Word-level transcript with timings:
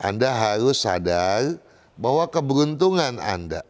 Anda 0.00 0.32
harus 0.32 0.80
sadar 0.80 1.60
bahwa 2.00 2.24
keberuntungan 2.24 3.20
Anda 3.20 3.60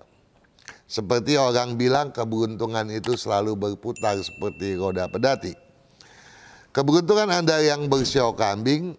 seperti 0.87 1.35
orang 1.35 1.75
bilang 1.75 2.15
keberuntungan 2.15 2.87
itu 2.87 3.19
selalu 3.19 3.59
berputar 3.59 4.15
seperti 4.23 4.79
roda 4.79 5.11
pedati. 5.11 5.59
Keberuntungan 6.71 7.35
Anda 7.35 7.59
yang 7.59 7.91
bersiok 7.91 8.39
kambing 8.39 8.95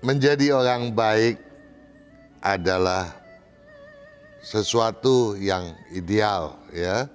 menjadi 0.00 0.56
orang 0.56 0.88
baik 0.96 1.53
adalah 2.44 3.08
sesuatu 4.44 5.32
yang 5.40 5.72
ideal 5.96 6.60
ya. 6.76 7.08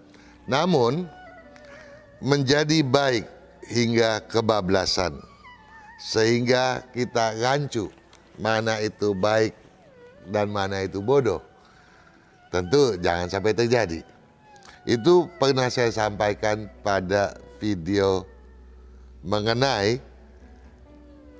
Namun 0.49 1.05
menjadi 2.17 2.81
baik 2.81 3.29
hingga 3.69 4.25
kebablasan 4.25 5.21
sehingga 6.01 6.81
kita 6.89 7.37
rancu 7.37 7.93
mana 8.41 8.81
itu 8.81 9.13
baik 9.13 9.53
dan 10.33 10.49
mana 10.49 10.81
itu 10.81 10.97
bodoh. 10.99 11.45
Tentu 12.49 12.97
jangan 12.97 13.29
sampai 13.29 13.53
terjadi. 13.53 14.01
Itu 14.89 15.29
pernah 15.37 15.69
saya 15.69 15.93
sampaikan 15.93 16.65
pada 16.81 17.37
video 17.61 18.25
mengenai 19.21 20.01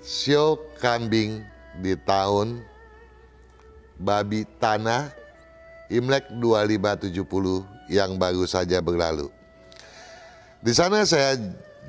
sio 0.05 0.59
kambing 0.77 1.41
di 1.81 1.97
tahun 2.05 2.61
babi 3.99 4.47
tanah 4.57 5.11
Imlek 5.91 6.31
2570 6.31 7.91
yang 7.91 8.15
baru 8.15 8.45
saja 8.47 8.79
berlalu. 8.79 9.27
Di 10.63 10.71
sana 10.71 11.03
saya 11.03 11.35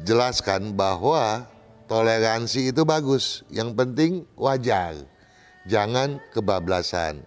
jelaskan 0.03 0.73
bahwa 0.73 1.45
toleransi 1.87 2.73
itu 2.73 2.83
bagus, 2.83 3.45
yang 3.53 3.77
penting 3.77 4.25
wajar, 4.35 4.97
jangan 5.69 6.19
kebablasan. 6.33 7.21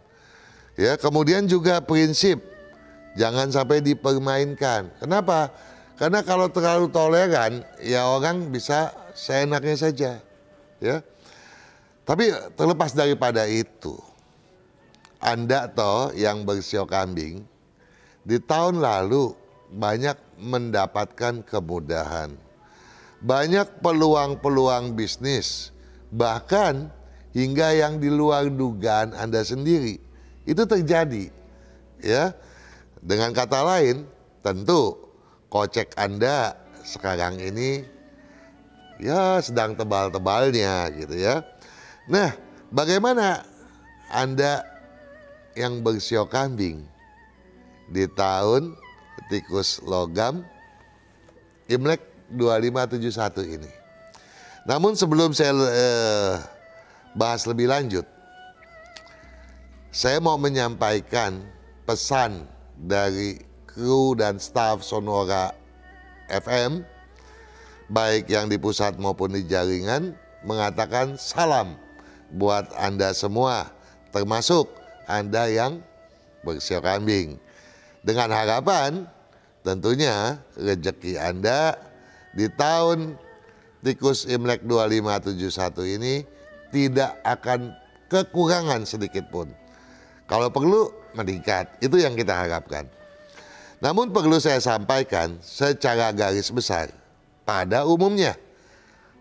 Ya, 0.73 0.97
kemudian 0.97 1.45
juga 1.45 1.77
prinsip 1.83 2.41
jangan 3.13 3.53
sampai 3.53 3.85
dipermainkan. 3.85 4.89
Kenapa? 4.97 5.53
Karena 5.93 6.25
kalau 6.25 6.49
terlalu 6.49 6.89
toleran, 6.89 7.61
ya 7.77 8.09
orang 8.09 8.49
bisa 8.49 8.89
seenaknya 9.13 9.77
saja, 9.77 10.11
ya. 10.81 11.05
Tapi 12.03 12.33
terlepas 12.57 12.97
daripada 12.97 13.45
itu, 13.45 13.95
Anda 15.23 15.71
toh 15.71 16.11
yang 16.11 16.43
bersiok 16.43 16.91
kambing 16.91 17.47
di 18.27 18.43
tahun 18.43 18.83
lalu 18.83 19.31
banyak 19.71 20.19
mendapatkan 20.35 21.47
kemudahan. 21.47 22.35
Banyak 23.23 23.79
peluang-peluang 23.79 24.99
bisnis, 24.99 25.71
bahkan 26.11 26.91
hingga 27.31 27.71
yang 27.71 28.03
di 28.03 28.11
luar 28.11 28.51
dugaan 28.51 29.15
Anda 29.15 29.47
sendiri 29.47 29.95
itu 30.43 30.63
terjadi. 30.67 31.31
Ya. 32.03 32.35
Dengan 32.99 33.31
kata 33.31 33.63
lain, 33.63 34.07
tentu 34.43 34.95
kocek 35.47 35.95
Anda 35.95 36.55
sekarang 36.83 37.39
ini 37.39 37.83
ya 38.99 39.39
sedang 39.39 39.75
tebal-tebalnya 39.79 40.91
gitu 40.95 41.15
ya. 41.15 41.43
Nah, 42.11 42.35
bagaimana 42.71 43.43
Anda 44.11 44.72
yang 45.53 45.85
bersiok 45.85 46.29
kambing 46.29 46.85
di 47.89 48.09
tahun 48.17 48.73
tikus 49.29 49.81
logam 49.85 50.45
Imlek 51.69 52.01
2571 52.33 53.55
ini? 53.59 53.71
Namun 54.63 54.95
sebelum 54.95 55.35
saya 55.35 55.51
eh, 55.55 56.33
bahas 57.15 57.43
lebih 57.43 57.67
lanjut, 57.67 58.07
saya 59.93 60.17
mau 60.17 60.39
menyampaikan 60.41 61.43
pesan 61.85 62.47
dari 62.79 63.37
kru 63.69 64.17
dan 64.17 64.41
staf 64.41 64.81
Sonora 64.81 65.53
FM, 66.31 66.81
baik 67.93 68.25
yang 68.31 68.49
di 68.49 68.57
pusat 68.57 68.97
maupun 68.97 69.35
di 69.35 69.45
jaringan, 69.45 70.15
mengatakan 70.41 71.19
salam 71.19 71.77
buat 72.33 72.71
Anda 72.79 73.13
semua, 73.13 73.69
termasuk 74.09 74.82
Anda 75.07 75.49
yang 75.49 75.81
bersiok 76.43 76.83
kambing. 76.83 77.39
Dengan 78.03 78.31
harapan 78.35 79.07
tentunya 79.63 80.39
rezeki 80.59 81.15
Anda 81.17 81.79
di 82.35 82.51
tahun 82.51 83.15
tikus 83.83 84.27
Imlek 84.27 84.63
2571 84.67 85.95
ini 85.99 86.13
tidak 86.73 87.15
akan 87.23 87.71
kekurangan 88.11 88.83
sedikit 88.83 89.29
pun. 89.29 89.47
Kalau 90.27 90.49
perlu 90.49 90.89
meningkat, 91.13 91.69
itu 91.83 92.01
yang 92.01 92.17
kita 92.17 92.33
harapkan. 92.33 92.89
Namun 93.83 94.15
perlu 94.15 94.39
saya 94.39 94.63
sampaikan 94.63 95.37
secara 95.43 96.15
garis 96.15 96.47
besar 96.49 96.89
pada 97.43 97.83
umumnya 97.83 98.39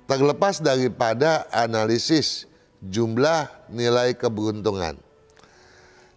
terlepas 0.06 0.62
daripada 0.62 1.50
analisis 1.50 2.46
jumlah 2.78 3.50
nilai 3.70 4.14
keberuntungan. 4.14 4.94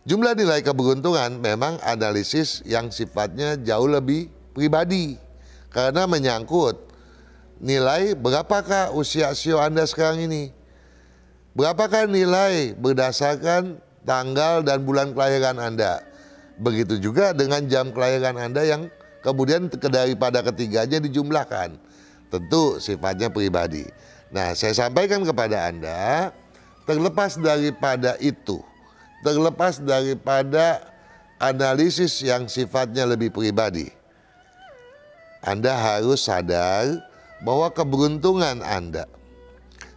Jumlah 0.05 0.37
nilai 0.37 0.61
keberuntungan 0.61 1.41
memang 1.41 1.81
analisis 1.81 2.61
yang 2.61 2.93
sifatnya 2.93 3.57
jauh 3.57 3.89
lebih 3.89 4.29
pribadi 4.53 5.17
karena 5.73 6.05
menyangkut 6.05 6.77
nilai 7.57 8.13
berapakah 8.13 8.93
usia 8.93 9.33
sio 9.33 9.57
Anda 9.57 9.81
sekarang 9.89 10.29
ini. 10.29 10.53
Berapakah 11.57 12.05
nilai 12.05 12.77
berdasarkan 12.77 13.81
tanggal 14.05 14.61
dan 14.61 14.85
bulan 14.85 15.17
kelahiran 15.17 15.57
Anda. 15.57 16.05
Begitu 16.61 17.01
juga 17.01 17.33
dengan 17.33 17.65
jam 17.65 17.89
kelahiran 17.89 18.37
Anda 18.37 18.61
yang 18.61 18.93
kemudian 19.25 19.73
daripada 19.73 20.45
ketiganya 20.45 21.01
dijumlahkan. 21.01 21.81
Tentu 22.29 22.77
sifatnya 22.77 23.33
pribadi. 23.33 23.89
Nah, 24.29 24.53
saya 24.53 24.75
sampaikan 24.75 25.25
kepada 25.25 25.65
Anda, 25.65 26.29
terlepas 26.85 27.39
daripada 27.39 28.19
itu, 28.21 28.59
terlepas 29.25 29.81
daripada 29.81 30.85
analisis 31.41 32.21
yang 32.21 32.45
sifatnya 32.45 33.09
lebih 33.09 33.33
pribadi, 33.33 33.89
Anda 35.41 35.73
harus 35.73 36.29
sadar 36.29 37.01
bahwa 37.41 37.73
keberuntungan 37.73 38.61
Anda, 38.61 39.09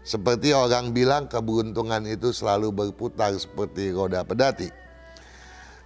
seperti 0.09 0.57
orang 0.57 0.97
bilang 0.97 1.29
keberuntungan 1.29 2.09
itu 2.09 2.33
selalu 2.33 2.73
berputar 2.73 3.37
seperti 3.37 3.93
roda 3.93 4.25
pedati. 4.25 4.73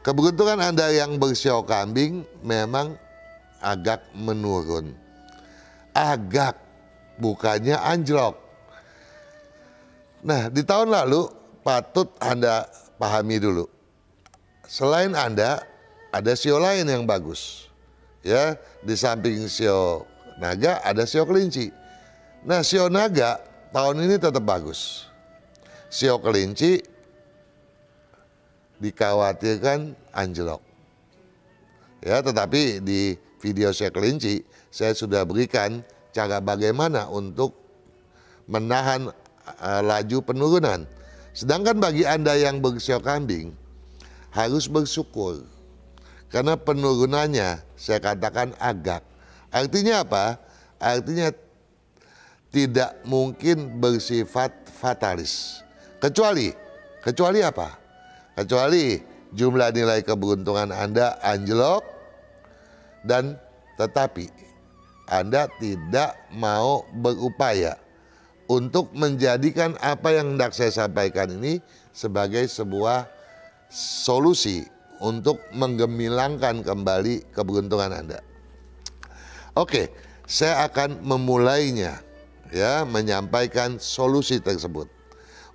Keberuntungan 0.06 0.58
Anda 0.62 0.90
yang 0.94 1.18
bersiok 1.18 1.66
kambing 1.66 2.26
memang 2.42 2.98
agak 3.62 4.02
menurun. 4.14 4.94
Agak, 5.94 6.58
bukannya 7.22 7.78
anjlok. 7.78 8.34
Nah, 10.26 10.50
di 10.50 10.62
tahun 10.66 10.90
lalu 10.90 11.30
patut 11.62 12.10
Anda 12.18 12.66
pahami 13.02 13.42
dulu. 13.42 13.66
Selain 14.70 15.10
Anda, 15.18 15.66
ada 16.14 16.38
sio 16.38 16.62
lain 16.62 16.86
yang 16.86 17.02
bagus. 17.02 17.66
Ya, 18.22 18.54
di 18.86 18.94
samping 18.94 19.50
sio 19.50 20.06
naga 20.38 20.78
ada 20.86 21.02
sio 21.02 21.26
kelinci. 21.26 21.74
Nah, 22.46 22.62
sio 22.62 22.86
naga 22.86 23.42
tahun 23.74 24.06
ini 24.06 24.22
tetap 24.22 24.46
bagus. 24.46 25.10
Sio 25.90 26.22
kelinci 26.22 26.78
dikhawatirkan 28.78 29.98
anjlok. 30.14 30.62
Ya, 32.06 32.22
tetapi 32.22 32.78
di 32.78 33.18
video 33.42 33.74
sio 33.74 33.90
kelinci 33.90 34.46
saya 34.70 34.94
sudah 34.94 35.26
berikan 35.26 35.82
cara 36.14 36.38
bagaimana 36.38 37.10
untuk 37.10 37.58
menahan 38.46 39.10
uh, 39.58 39.82
laju 39.82 40.22
penurunan. 40.22 40.86
Sedangkan 41.32 41.80
bagi 41.80 42.04
Anda 42.04 42.36
yang 42.36 42.60
bersio 42.60 43.00
kambing 43.00 43.56
harus 44.32 44.68
bersyukur. 44.68 45.44
Karena 46.28 46.56
penurunannya 46.56 47.60
saya 47.76 48.00
katakan 48.00 48.56
agak. 48.56 49.04
Artinya 49.52 50.00
apa? 50.00 50.40
Artinya 50.80 51.28
tidak 52.52 53.00
mungkin 53.04 53.80
bersifat 53.80 54.52
fatalis. 54.80 55.60
Kecuali, 56.00 56.52
kecuali 57.04 57.40
apa? 57.44 57.76
Kecuali 58.36 58.96
jumlah 59.32 59.72
nilai 59.72 60.00
keberuntungan 60.04 60.72
Anda 60.72 61.16
anjlok 61.24 61.84
dan 63.04 63.40
tetapi 63.80 64.28
Anda 65.08 65.48
tidak 65.60 66.16
mau 66.32 66.84
berupaya 66.92 67.76
untuk 68.52 68.92
menjadikan 68.92 69.80
apa 69.80 70.12
yang 70.12 70.36
hendak 70.36 70.52
saya 70.52 70.68
sampaikan 70.68 71.32
ini 71.40 71.64
sebagai 71.96 72.44
sebuah 72.44 73.08
solusi 73.72 74.68
untuk 75.00 75.40
menggemilangkan 75.56 76.60
kembali 76.60 77.32
keberuntungan 77.32 77.96
Anda. 77.96 78.20
Oke, 79.56 79.88
saya 80.28 80.68
akan 80.68 81.00
memulainya 81.00 82.04
ya 82.52 82.84
menyampaikan 82.84 83.80
solusi 83.80 84.36
tersebut. 84.36 84.84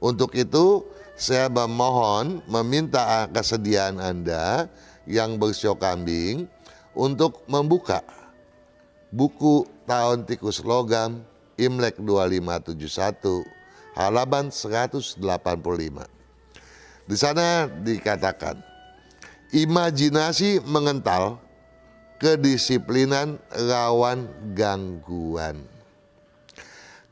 Untuk 0.01 0.33
itu 0.33 0.81
saya 1.13 1.53
memohon 1.53 2.41
meminta 2.49 3.29
kesediaan 3.29 4.01
Anda 4.01 4.65
yang 5.05 5.37
bersiok 5.37 5.77
kambing 5.77 6.49
untuk 6.97 7.45
membuka 7.45 8.01
buku 9.13 9.69
tahun 9.85 10.25
tikus 10.25 10.65
logam 10.65 11.21
Imlek 11.57 11.97
2571 11.99 13.45
halaman 13.97 14.53
185. 14.53 15.17
Di 17.07 17.15
sana 17.17 17.65
dikatakan 17.65 18.61
imajinasi 19.49 20.61
mengental 20.63 21.41
kedisiplinan 22.21 23.41
rawan 23.53 24.29
gangguan. 24.53 25.65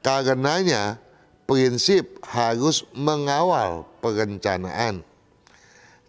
Karenanya 0.05 1.01
prinsip 1.49 2.21
harus 2.25 2.85
mengawal 2.93 3.85
perencanaan. 4.01 5.01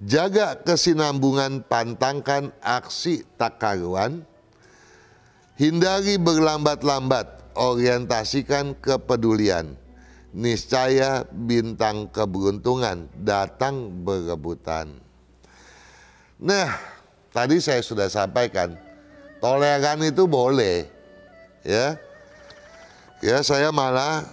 Jaga 0.04 0.60
kesinambungan 0.60 1.64
pantangkan 1.64 2.52
aksi 2.60 3.24
tak 3.40 3.56
karuan. 3.56 4.28
Hindari 5.56 6.20
berlambat-lambat, 6.20 7.35
orientasikan 7.56 8.76
kepedulian. 8.78 9.74
Niscaya 10.36 11.24
bintang 11.32 12.12
keberuntungan 12.12 13.08
datang 13.24 14.04
berebutan. 14.04 15.00
Nah, 16.36 16.76
tadi 17.32 17.56
saya 17.56 17.80
sudah 17.80 18.12
sampaikan, 18.12 18.76
toleran 19.40 20.04
itu 20.04 20.28
boleh. 20.28 20.84
Ya. 21.64 21.96
Ya, 23.24 23.40
saya 23.40 23.72
malah 23.72 24.28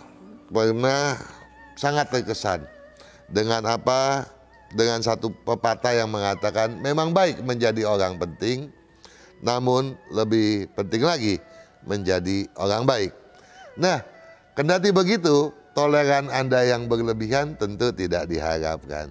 pernah 0.51 1.15
sangat 1.79 2.11
terkesan 2.11 2.67
dengan 3.31 3.63
apa 3.63 4.27
dengan 4.75 4.99
satu 4.99 5.31
pepatah 5.31 5.95
yang 5.95 6.11
mengatakan 6.11 6.77
memang 6.81 7.13
baik 7.15 7.41
menjadi 7.41 7.85
orang 7.87 8.17
penting 8.17 8.69
namun 9.41 9.97
lebih 10.09 10.69
penting 10.73 11.01
lagi 11.05 11.35
menjadi 11.83 12.47
orang 12.59 12.83
baik. 12.87 13.11
Nah, 13.79 14.01
kendati 14.55 14.93
begitu, 14.93 15.51
toleran 15.73 16.29
Anda 16.29 16.63
yang 16.63 16.85
berlebihan 16.87 17.57
tentu 17.57 17.89
tidak 17.91 18.29
diharapkan. 18.29 19.09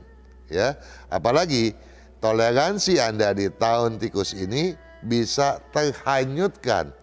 Ya, 0.52 0.76
apalagi 1.08 1.72
toleransi 2.20 3.00
Anda 3.00 3.32
di 3.32 3.48
tahun 3.48 3.96
tikus 3.96 4.36
ini 4.36 4.76
bisa 5.02 5.58
terhanyutkan 5.74 6.94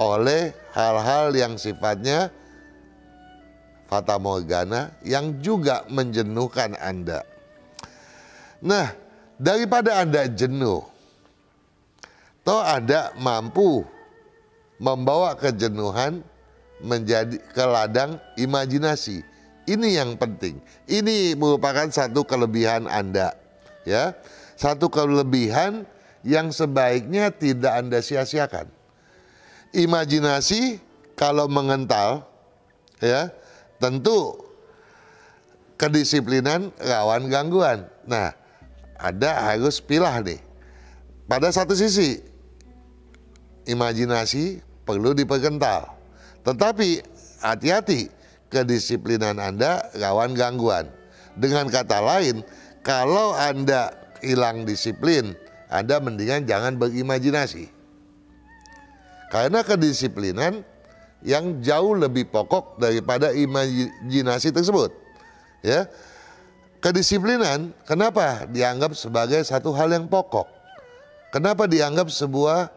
oleh 0.00 0.56
hal-hal 0.72 1.30
yang 1.36 1.60
sifatnya 1.60 2.32
fata 3.86 4.16
morgana 4.16 4.94
yang 5.04 5.38
juga 5.44 5.84
menjenuhkan 5.92 6.74
Anda. 6.78 7.26
Nah, 8.64 8.96
daripada 9.36 10.00
Anda 10.00 10.24
jenuh, 10.30 10.82
toh 12.40 12.62
Anda 12.64 13.12
mampu 13.20 13.84
membawa 14.80 15.36
kejenuhan 15.36 16.24
menjadi 16.80 17.36
ke 17.36 17.64
ladang 17.68 18.16
imajinasi. 18.40 19.20
Ini 19.68 20.02
yang 20.02 20.16
penting. 20.16 20.58
Ini 20.88 21.36
merupakan 21.36 21.86
satu 21.92 22.24
kelebihan 22.24 22.88
Anda, 22.88 23.36
ya. 23.84 24.16
Satu 24.56 24.88
kelebihan 24.88 25.84
yang 26.24 26.50
sebaiknya 26.50 27.30
tidak 27.30 27.76
Anda 27.76 28.00
sia-siakan. 28.00 28.66
Imajinasi 29.70 30.82
kalau 31.14 31.46
mengental 31.46 32.26
ya, 32.98 33.30
tentu 33.78 34.36
kedisiplinan 35.78 36.72
rawan 36.80 37.30
gangguan. 37.30 37.86
Nah, 38.04 38.34
ada 38.98 39.54
harus 39.54 39.78
pilah 39.78 40.18
nih. 40.20 40.40
Pada 41.24 41.48
satu 41.54 41.72
sisi, 41.78 42.20
imajinasi 43.64 44.60
perlu 44.90 45.14
diperkental. 45.14 45.86
Tetapi 46.42 46.98
hati-hati, 47.38 48.10
kedisiplinan 48.50 49.38
Anda 49.38 49.86
rawan 49.94 50.34
gangguan. 50.34 50.90
Dengan 51.38 51.70
kata 51.70 52.02
lain, 52.02 52.42
kalau 52.82 53.38
Anda 53.38 53.94
hilang 54.18 54.66
disiplin, 54.66 55.38
Anda 55.70 56.02
mendingan 56.02 56.50
jangan 56.50 56.74
berimajinasi. 56.74 57.70
Karena 59.30 59.62
kedisiplinan 59.62 60.66
yang 61.22 61.62
jauh 61.62 61.94
lebih 61.94 62.26
pokok 62.34 62.82
daripada 62.82 63.30
imajinasi 63.30 64.50
tersebut. 64.50 64.90
Ya. 65.62 65.86
Kedisiplinan 66.80 67.76
kenapa 67.84 68.48
dianggap 68.48 68.96
sebagai 68.96 69.44
satu 69.44 69.70
hal 69.76 69.92
yang 69.92 70.08
pokok? 70.10 70.48
Kenapa 71.30 71.70
dianggap 71.70 72.10
sebuah 72.10 72.72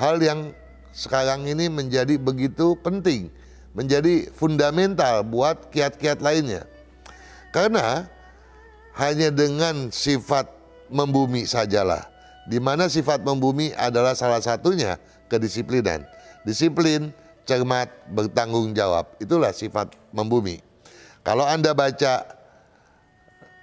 hal 0.00 0.16
yang 0.22 0.54
sekarang 0.92 1.48
ini 1.48 1.72
menjadi 1.72 2.20
begitu 2.20 2.76
penting, 2.84 3.32
menjadi 3.72 4.28
fundamental 4.36 5.24
buat 5.24 5.72
kiat-kiat 5.72 6.20
lainnya? 6.20 6.68
Karena 7.52 8.08
hanya 8.96 9.32
dengan 9.32 9.88
sifat 9.88 10.52
membumi 10.92 11.48
sajalah, 11.48 12.04
di 12.44 12.60
mana 12.60 12.92
sifat 12.92 13.24
membumi 13.24 13.72
adalah 13.72 14.12
salah 14.12 14.44
satunya 14.44 15.00
kedisiplinan. 15.32 16.04
Disiplin 16.44 17.16
cermat, 17.48 17.88
bertanggung 18.12 18.76
jawab. 18.76 19.08
Itulah 19.16 19.56
sifat 19.56 19.96
membumi. 20.12 20.60
Kalau 21.24 21.46
Anda 21.48 21.72
baca 21.72 22.26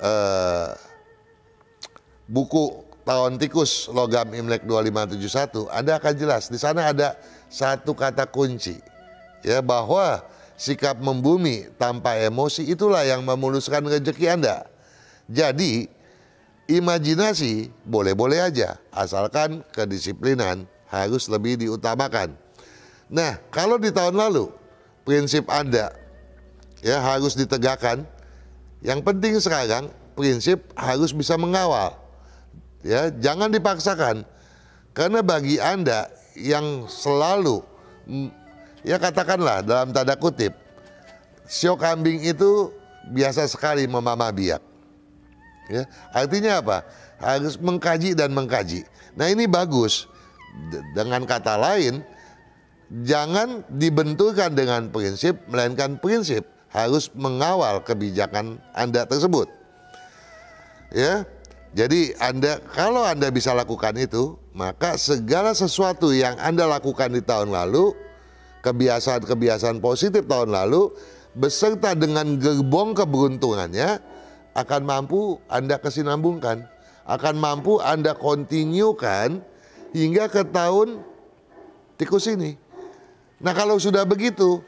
uh, 0.01 0.73
buku 2.25 2.88
tahun 3.09 3.41
tikus 3.41 3.89
logam 3.89 4.29
Imlek 4.37 4.69
2571, 4.69 5.65
Anda 5.73 5.97
akan 5.97 6.13
jelas 6.13 6.45
di 6.53 6.61
sana 6.61 6.93
ada 6.93 7.17
satu 7.49 7.97
kata 7.97 8.29
kunci 8.29 8.77
ya 9.41 9.65
bahwa 9.65 10.21
sikap 10.53 11.01
membumi 11.01 11.65
tanpa 11.81 12.13
emosi 12.21 12.69
itulah 12.69 13.01
yang 13.01 13.25
memuluskan 13.25 13.81
rezeki 13.89 14.29
Anda. 14.29 14.69
Jadi 15.25 15.89
imajinasi 16.69 17.73
boleh-boleh 17.81 18.45
aja 18.45 18.77
asalkan 18.93 19.65
kedisiplinan 19.73 20.69
harus 20.85 21.25
lebih 21.33 21.57
diutamakan. 21.57 22.37
Nah, 23.09 23.41
kalau 23.49 23.81
di 23.81 23.89
tahun 23.89 24.21
lalu 24.21 24.53
prinsip 25.01 25.49
Anda 25.49 25.97
ya 26.85 27.01
harus 27.01 27.33
ditegakkan. 27.33 28.05
Yang 28.79 28.99
penting 29.03 29.33
sekarang 29.43 29.91
prinsip 30.15 30.61
harus 30.77 31.11
bisa 31.11 31.35
mengawal. 31.35 31.98
Ya, 32.83 33.11
jangan 33.11 33.51
dipaksakan. 33.51 34.23
Karena 34.95 35.19
bagi 35.19 35.59
Anda 35.59 36.11
yang 36.35 36.87
selalu 36.87 37.61
ya 38.81 38.95
katakanlah 38.95 39.61
dalam 39.61 39.91
tanda 39.91 40.15
kutip 40.15 40.55
sio 41.49 41.75
kambing 41.75 42.23
itu 42.23 42.69
biasa 43.09 43.49
sekali 43.49 43.89
memamah 43.89 44.29
biak. 44.29 44.61
Ya, 45.69 45.85
artinya 46.13 46.61
apa? 46.61 46.77
Harus 47.21 47.57
mengkaji 47.57 48.17
dan 48.17 48.33
mengkaji. 48.33 48.85
Nah, 49.13 49.29
ini 49.29 49.45
bagus. 49.45 50.09
Dengan 50.97 51.29
kata 51.29 51.61
lain, 51.61 52.01
jangan 53.05 53.61
dibenturkan 53.69 54.57
dengan 54.57 54.89
prinsip, 54.89 55.37
melainkan 55.45 56.01
prinsip 56.01 56.41
harus 56.73 57.13
mengawal 57.13 57.81
kebijakan 57.85 58.57
Anda 58.73 59.05
tersebut. 59.05 59.45
Ya, 60.89 61.21
jadi 61.69 62.17
Anda 62.17 62.57
kalau 62.73 63.05
Anda 63.05 63.29
bisa 63.29 63.53
lakukan 63.53 63.93
itu, 63.99 64.37
maka 64.57 64.97
segala 64.97 65.53
sesuatu 65.53 66.09
yang 66.09 66.33
Anda 66.41 66.65
lakukan 66.65 67.13
di 67.13 67.21
tahun 67.21 67.53
lalu, 67.53 67.93
kebiasaan-kebiasaan 68.65 69.77
positif 69.77 70.25
tahun 70.25 70.49
lalu, 70.49 70.89
beserta 71.37 71.93
dengan 71.93 72.41
gerbong 72.41 72.97
keberuntungannya, 72.97 74.01
akan 74.57 74.81
mampu 74.81 75.37
Anda 75.45 75.77
kesinambungkan, 75.77 76.65
akan 77.05 77.35
mampu 77.37 77.77
Anda 77.77 78.17
kontinukan 78.17 79.45
hingga 79.93 80.25
ke 80.25 80.49
tahun 80.49 81.05
tikus 82.01 82.33
ini. 82.33 82.57
Nah 83.39 83.53
kalau 83.53 83.77
sudah 83.77 84.09
begitu, 84.09 84.65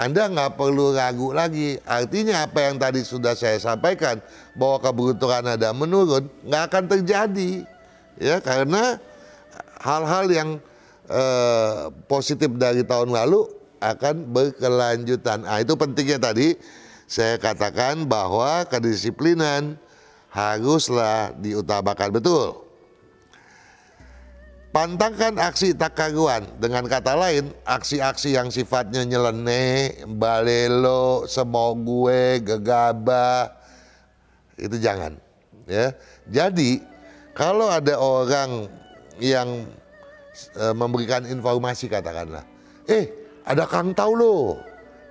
Anda 0.00 0.32
nggak 0.32 0.56
perlu 0.56 0.96
ragu 0.96 1.36
lagi. 1.36 1.76
Artinya 1.84 2.48
apa 2.48 2.72
yang 2.72 2.80
tadi 2.80 3.04
sudah 3.04 3.36
saya 3.36 3.60
sampaikan 3.60 4.16
bahwa 4.56 4.80
keberuntungan 4.80 5.44
Anda 5.60 5.76
menurun 5.76 6.24
nggak 6.48 6.62
akan 6.72 6.84
terjadi, 6.88 7.68
ya 8.16 8.40
karena 8.40 8.96
hal-hal 9.84 10.24
yang 10.32 10.50
eh, 11.04 11.92
positif 12.08 12.48
dari 12.56 12.80
tahun 12.80 13.12
lalu 13.12 13.44
akan 13.84 14.32
berkelanjutan. 14.32 15.44
Nah 15.44 15.60
itu 15.60 15.76
pentingnya 15.76 16.16
tadi 16.16 16.56
saya 17.04 17.36
katakan 17.36 18.08
bahwa 18.08 18.64
kedisiplinan 18.72 19.76
haruslah 20.32 21.36
diutamakan 21.36 22.08
betul. 22.16 22.69
Pantangkan 24.70 25.34
aksi 25.34 25.74
tak 25.74 25.98
karuan. 25.98 26.46
Dengan 26.62 26.86
kata 26.86 27.18
lain, 27.18 27.50
aksi-aksi 27.66 28.38
yang 28.38 28.54
sifatnya 28.54 29.02
nyeleneh, 29.02 30.06
balelo, 30.06 31.26
semau 31.26 31.74
gue, 31.74 32.38
gegabah, 32.38 33.50
itu 34.54 34.78
jangan. 34.78 35.18
Ya, 35.66 35.90
jadi 36.30 36.86
kalau 37.34 37.66
ada 37.66 37.98
orang 37.98 38.70
yang 39.18 39.66
e, 40.54 40.64
memberikan 40.70 41.26
informasi 41.26 41.90
katakanlah, 41.90 42.46
eh 42.86 43.10
ada 43.42 43.66
kang 43.66 43.90
tahu 43.90 44.12
lo, 44.14 44.38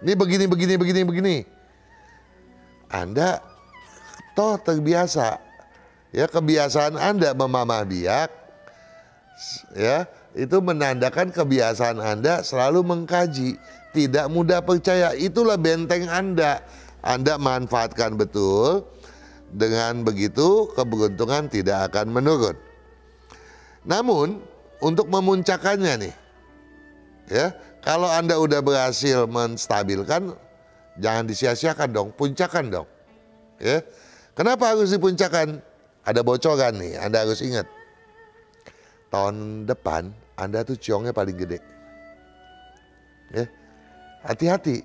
ini 0.03 0.15
begini 0.15 0.45
begini 0.47 0.73
begini 0.79 1.01
begini, 1.03 1.35
anda 2.87 3.43
toh 4.39 4.55
terbiasa, 4.55 5.35
ya 6.15 6.31
kebiasaan 6.31 6.95
anda 6.95 7.35
memamah 7.35 7.83
biak 7.83 8.38
ya 9.74 10.08
itu 10.38 10.62
menandakan 10.62 11.34
kebiasaan 11.34 11.98
Anda 11.98 12.46
selalu 12.46 12.86
mengkaji, 12.86 13.58
tidak 13.96 14.29
mudah 14.29 14.62
percaya. 14.62 15.15
Itulah 15.17 15.58
benteng 15.58 16.05
Anda. 16.05 16.62
Anda 17.01 17.39
manfaatkan 17.39 18.19
betul. 18.19 18.86
Dengan 19.50 20.05
begitu 20.05 20.69
keberuntungan 20.77 21.50
tidak 21.50 21.89
akan 21.89 22.13
menurun. 22.13 22.53
Namun 23.81 24.38
untuk 24.77 25.10
memuncakannya 25.10 26.05
nih, 26.05 26.15
ya 27.34 27.58
kalau 27.81 28.05
Anda 28.05 28.38
udah 28.38 28.62
berhasil 28.62 29.25
menstabilkan, 29.25 30.38
jangan 31.01 31.25
disia-siakan 31.25 31.89
dong, 31.89 32.10
puncakan 32.13 32.69
dong. 32.69 32.88
Ya, 33.58 33.81
kenapa 34.38 34.77
harus 34.77 34.93
dipuncakan? 34.93 35.65
Ada 36.05 36.22
bocoran 36.22 36.77
nih, 36.77 37.01
Anda 37.01 37.25
harus 37.25 37.41
ingat 37.41 37.78
tahun 39.09 39.65
depan 39.65 40.09
Anda 40.39 40.63
tuh 40.63 40.79
ciongnya 40.79 41.11
paling 41.11 41.35
gede. 41.35 41.59
Ya, 43.29 43.45
hati-hati. 44.25 44.81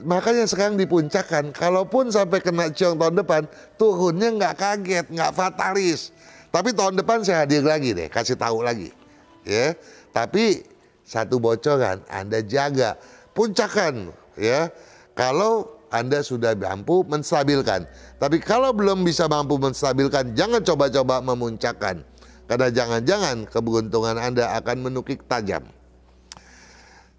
Makanya 0.00 0.46
sekarang 0.46 0.78
dipuncakkan, 0.78 1.50
kalaupun 1.50 2.14
sampai 2.14 2.38
kena 2.38 2.70
ciong 2.70 2.94
tahun 2.94 3.14
depan, 3.20 3.42
turunnya 3.74 4.30
nggak 4.30 4.54
kaget, 4.54 5.06
nggak 5.10 5.32
fatalis. 5.34 6.14
Tapi 6.54 6.70
tahun 6.70 6.98
depan 6.98 7.26
saya 7.26 7.46
hadir 7.46 7.66
lagi 7.66 7.94
deh, 7.94 8.06
kasih 8.06 8.38
tahu 8.38 8.62
lagi. 8.62 8.94
Ya, 9.42 9.74
tapi 10.14 10.62
satu 11.02 11.42
bocoran 11.42 12.04
Anda 12.06 12.44
jaga, 12.44 12.94
puncakan 13.34 14.14
ya. 14.38 14.70
Kalau 15.18 15.80
anda 15.90 16.22
sudah 16.22 16.54
mampu 16.54 17.02
menstabilkan. 17.02 17.82
Tapi 18.22 18.38
kalau 18.38 18.70
belum 18.70 19.02
bisa 19.02 19.26
mampu 19.26 19.58
menstabilkan, 19.58 20.38
jangan 20.38 20.62
coba-coba 20.62 21.18
memuncakkan. 21.18 22.06
Karena 22.50 22.66
jangan-jangan 22.66 23.46
keberuntungan 23.46 24.18
Anda 24.18 24.58
akan 24.58 24.90
menukik 24.90 25.22
tajam. 25.30 25.70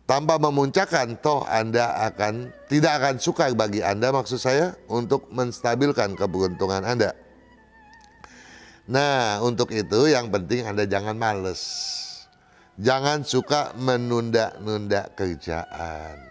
Tanpa 0.04 0.36
memuncakkan, 0.36 1.16
toh 1.24 1.48
Anda 1.48 2.12
akan 2.12 2.52
tidak 2.68 3.00
akan 3.00 3.16
suka 3.16 3.48
bagi 3.56 3.80
Anda 3.80 4.12
maksud 4.12 4.36
saya 4.36 4.76
untuk 4.92 5.32
menstabilkan 5.32 6.20
keberuntungan 6.20 6.84
Anda. 6.84 7.16
Nah, 8.92 9.40
untuk 9.40 9.72
itu 9.72 10.12
yang 10.12 10.28
penting 10.28 10.68
Anda 10.68 10.84
jangan 10.84 11.16
males. 11.16 11.64
Jangan 12.76 13.24
suka 13.24 13.72
menunda-nunda 13.80 15.16
kerjaan. 15.16 16.28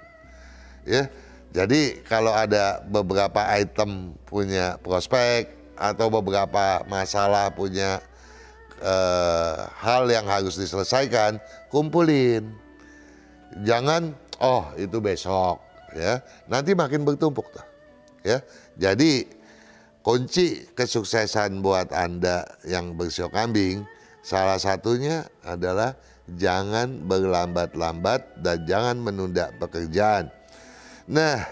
Ya. 0.84 1.08
Jadi 1.56 2.04
kalau 2.04 2.36
ada 2.36 2.84
beberapa 2.84 3.48
item 3.48 4.12
punya 4.28 4.76
prospek 4.84 5.48
atau 5.80 6.12
beberapa 6.12 6.84
masalah 6.84 7.48
punya 7.48 8.04
uh, 8.82 9.68
hal 9.80 10.08
yang 10.10 10.26
harus 10.26 10.56
diselesaikan, 10.56 11.40
kumpulin. 11.72 12.52
Jangan 13.64 14.14
oh 14.40 14.68
itu 14.76 14.98
besok 14.98 15.60
ya. 15.96 16.22
Nanti 16.46 16.74
makin 16.74 17.04
bertumpuk 17.04 17.48
tuh. 17.52 17.66
Ya. 18.24 18.44
Jadi 18.76 19.26
kunci 20.00 20.64
kesuksesan 20.72 21.60
buat 21.60 21.92
Anda 21.92 22.44
yang 22.64 22.96
bersiok 22.96 23.32
kambing 23.32 23.84
salah 24.20 24.60
satunya 24.60 25.24
adalah 25.44 25.96
jangan 26.36 27.04
berlambat-lambat 27.08 28.40
dan 28.44 28.62
jangan 28.68 28.96
menunda 29.00 29.50
pekerjaan. 29.58 30.30
Nah, 31.10 31.42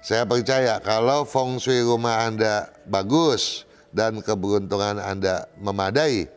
saya 0.00 0.24
percaya 0.24 0.80
kalau 0.80 1.28
feng 1.28 1.60
shui 1.60 1.84
rumah 1.84 2.24
Anda 2.24 2.72
bagus 2.88 3.68
dan 3.92 4.24
keberuntungan 4.24 4.96
Anda 4.96 5.44
memadai, 5.60 6.28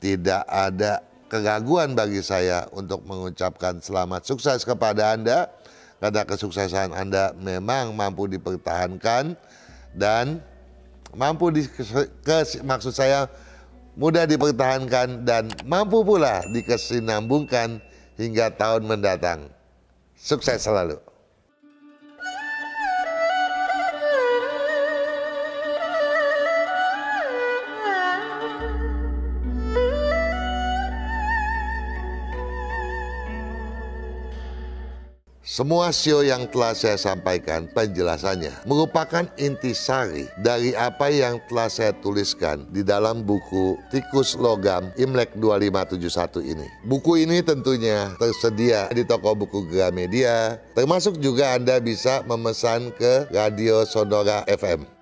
tidak 0.00 0.44
ada 0.48 1.00
keraguan 1.26 1.96
bagi 1.96 2.22
saya 2.22 2.68
untuk 2.70 3.02
mengucapkan 3.04 3.82
selamat 3.82 4.22
sukses 4.22 4.62
kepada 4.62 5.16
Anda 5.16 5.50
karena 5.98 6.22
kesuksesan 6.28 6.92
Anda 6.92 7.32
memang 7.34 7.96
mampu 7.96 8.28
dipertahankan 8.28 9.34
dan 9.96 10.44
mampu 11.16 11.48
di, 11.50 11.64
ke, 12.22 12.36
maksud 12.62 12.92
saya 12.92 13.26
mudah 13.96 14.28
dipertahankan 14.28 15.24
dan 15.24 15.48
mampu 15.64 16.04
pula 16.04 16.44
dikesinambungkan 16.52 17.80
hingga 18.20 18.52
tahun 18.52 18.84
mendatang. 18.84 19.48
Sukses 20.16 20.64
selalu. 20.64 21.00
Semua 35.56 35.88
sio 35.88 36.20
yang 36.20 36.44
telah 36.52 36.76
saya 36.76 37.00
sampaikan 37.00 37.64
penjelasannya 37.72 38.68
merupakan 38.68 39.24
intisari 39.40 40.28
dari 40.44 40.76
apa 40.76 41.08
yang 41.08 41.40
telah 41.48 41.72
saya 41.72 41.96
tuliskan 41.96 42.68
di 42.68 42.84
dalam 42.84 43.24
buku 43.24 43.80
Tikus 43.88 44.36
Logam 44.36 44.92
Imlek 45.00 45.32
2571 45.40 46.52
ini. 46.52 46.68
Buku 46.84 47.24
ini 47.24 47.40
tentunya 47.40 48.12
tersedia 48.20 48.92
di 48.92 49.00
toko 49.08 49.32
buku 49.32 49.64
Gramedia, 49.64 50.60
termasuk 50.76 51.16
juga 51.24 51.56
Anda 51.56 51.80
bisa 51.80 52.20
memesan 52.28 52.92
ke 52.92 53.24
Radio 53.32 53.88
Sonora 53.88 54.44
FM. 54.44 54.95